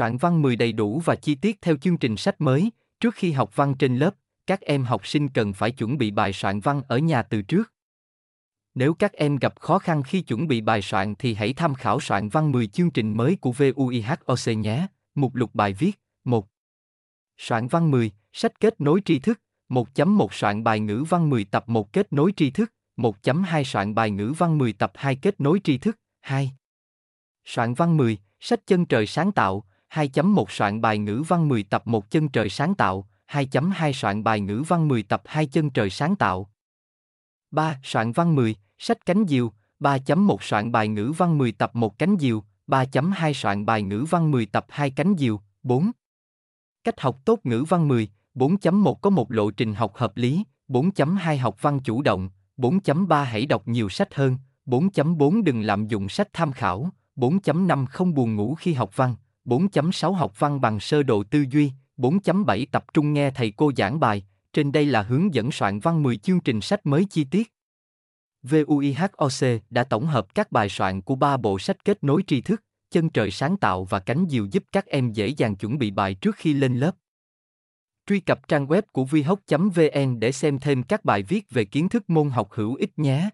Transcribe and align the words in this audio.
Soạn 0.00 0.16
văn 0.16 0.42
10 0.42 0.56
đầy 0.56 0.72
đủ 0.72 1.02
và 1.04 1.16
chi 1.16 1.34
tiết 1.34 1.62
theo 1.62 1.76
chương 1.76 1.96
trình 1.96 2.16
sách 2.16 2.40
mới, 2.40 2.70
trước 3.00 3.14
khi 3.14 3.32
học 3.32 3.56
văn 3.56 3.74
trên 3.78 3.96
lớp, 3.96 4.14
các 4.46 4.60
em 4.60 4.84
học 4.84 5.06
sinh 5.06 5.28
cần 5.28 5.52
phải 5.52 5.70
chuẩn 5.70 5.98
bị 5.98 6.10
bài 6.10 6.32
soạn 6.32 6.60
văn 6.60 6.82
ở 6.88 6.98
nhà 6.98 7.22
từ 7.22 7.42
trước. 7.42 7.72
Nếu 8.74 8.94
các 8.94 9.12
em 9.12 9.36
gặp 9.36 9.60
khó 9.60 9.78
khăn 9.78 10.02
khi 10.02 10.20
chuẩn 10.20 10.48
bị 10.48 10.60
bài 10.60 10.82
soạn 10.82 11.14
thì 11.14 11.34
hãy 11.34 11.52
tham 11.52 11.74
khảo 11.74 12.00
soạn 12.00 12.28
văn 12.28 12.52
10 12.52 12.66
chương 12.66 12.90
trình 12.90 13.16
mới 13.16 13.36
của 13.36 13.52
VUIHOC 13.52 14.58
nhé. 14.58 14.86
Mục 15.14 15.34
lục 15.34 15.50
bài 15.54 15.72
viết 15.72 16.00
1. 16.24 16.46
Soạn 17.38 17.68
văn 17.68 17.90
10, 17.90 18.10
sách 18.32 18.60
kết 18.60 18.80
nối 18.80 19.00
tri 19.04 19.18
thức 19.18 19.40
1.1 19.68 20.26
soạn 20.32 20.64
bài 20.64 20.80
ngữ 20.80 21.04
văn 21.08 21.30
10 21.30 21.44
tập 21.44 21.68
1 21.68 21.92
kết 21.92 22.12
nối 22.12 22.32
tri 22.36 22.50
thức 22.50 22.72
1.2 22.96 23.64
soạn 23.64 23.94
bài 23.94 24.10
ngữ 24.10 24.32
văn 24.38 24.58
10 24.58 24.72
tập 24.72 24.92
2 24.94 25.16
kết 25.16 25.40
nối 25.40 25.60
tri 25.64 25.78
thức 25.78 25.98
2. 26.20 26.52
Soạn 27.44 27.74
văn 27.74 27.96
10, 27.96 28.18
sách 28.40 28.66
chân 28.66 28.86
trời 28.86 29.06
sáng 29.06 29.32
tạo 29.32 29.64
2.1 29.90 30.44
soạn 30.48 30.80
bài 30.80 30.98
ngữ 30.98 31.22
văn 31.28 31.48
10 31.48 31.62
tập 31.62 31.82
1 31.86 32.10
chân 32.10 32.28
trời 32.28 32.50
sáng 32.50 32.74
tạo 32.74 33.08
2.2 33.28 33.92
soạn 33.92 34.24
bài 34.24 34.40
ngữ 34.40 34.62
văn 34.68 34.88
10 34.88 35.02
tập 35.02 35.22
2 35.24 35.46
chân 35.46 35.70
trời 35.70 35.90
sáng 35.90 36.16
tạo 36.16 36.50
3. 37.50 37.80
Soạn 37.82 38.12
văn 38.12 38.34
10, 38.34 38.54
sách 38.78 39.06
cánh 39.06 39.24
diều, 39.28 39.52
3.1 39.80 40.36
soạn 40.40 40.72
bài 40.72 40.88
ngữ 40.88 41.12
văn 41.16 41.38
10 41.38 41.52
tập 41.52 41.70
1 41.74 41.98
cánh 41.98 42.16
diều, 42.20 42.44
3.2 42.66 43.32
soạn 43.32 43.66
bài 43.66 43.82
ngữ 43.82 44.04
văn 44.10 44.30
10 44.30 44.46
tập 44.46 44.66
2 44.68 44.90
cánh 44.90 45.14
diều, 45.18 45.40
4. 45.62 45.90
Cách 46.84 47.00
học 47.00 47.18
tốt 47.24 47.40
ngữ 47.44 47.64
văn 47.68 47.88
10, 47.88 48.08
4.1 48.34 48.94
có 48.94 49.10
một 49.10 49.32
lộ 49.32 49.50
trình 49.50 49.74
học 49.74 49.96
hợp 49.96 50.16
lý, 50.16 50.44
4.2 50.68 51.38
học 51.38 51.56
văn 51.60 51.80
chủ 51.84 52.02
động, 52.02 52.30
4.3 52.56 53.24
hãy 53.24 53.46
đọc 53.46 53.68
nhiều 53.68 53.88
sách 53.88 54.14
hơn, 54.14 54.36
4.4 54.66 55.42
đừng 55.42 55.60
lạm 55.60 55.86
dụng 55.86 56.08
sách 56.08 56.28
tham 56.32 56.52
khảo, 56.52 56.90
4.5 57.16 57.86
không 57.86 58.14
buồn 58.14 58.36
ngủ 58.36 58.54
khi 58.54 58.72
học 58.72 58.96
văn, 58.96 59.14
4.6 59.44 60.12
học 60.12 60.38
văn 60.38 60.60
bằng 60.60 60.80
sơ 60.80 61.02
đồ 61.02 61.22
tư 61.22 61.44
duy, 61.50 61.72
4.7 61.96 62.66
tập 62.72 62.84
trung 62.94 63.12
nghe 63.12 63.30
thầy 63.30 63.52
cô 63.56 63.72
giảng 63.76 64.00
bài, 64.00 64.24
trên 64.52 64.72
đây 64.72 64.86
là 64.86 65.02
hướng 65.02 65.34
dẫn 65.34 65.50
soạn 65.50 65.80
văn 65.80 66.02
10 66.02 66.16
chương 66.16 66.40
trình 66.40 66.60
sách 66.60 66.86
mới 66.86 67.04
chi 67.04 67.24
tiết. 67.24 67.52
VUIHOC 68.42 69.60
đã 69.70 69.84
tổng 69.84 70.06
hợp 70.06 70.34
các 70.34 70.52
bài 70.52 70.68
soạn 70.68 71.02
của 71.02 71.14
ba 71.14 71.36
bộ 71.36 71.58
sách 71.58 71.84
kết 71.84 72.04
nối 72.04 72.22
tri 72.26 72.40
thức, 72.40 72.62
chân 72.90 73.10
trời 73.10 73.30
sáng 73.30 73.56
tạo 73.56 73.84
và 73.84 74.00
cánh 74.00 74.26
diều 74.28 74.46
giúp 74.50 74.64
các 74.72 74.86
em 74.86 75.12
dễ 75.12 75.28
dàng 75.28 75.56
chuẩn 75.56 75.78
bị 75.78 75.90
bài 75.90 76.14
trước 76.14 76.36
khi 76.36 76.52
lên 76.54 76.76
lớp. 76.76 76.96
Truy 78.06 78.20
cập 78.20 78.48
trang 78.48 78.66
web 78.66 78.82
của 78.92 79.04
vihoc.vn 79.04 80.20
để 80.20 80.32
xem 80.32 80.58
thêm 80.58 80.82
các 80.82 81.04
bài 81.04 81.22
viết 81.22 81.50
về 81.50 81.64
kiến 81.64 81.88
thức 81.88 82.10
môn 82.10 82.30
học 82.30 82.48
hữu 82.52 82.74
ích 82.74 82.98
nhé. 82.98 83.30